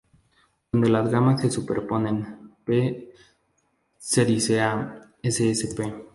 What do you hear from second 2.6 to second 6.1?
"P. sericea" ssp.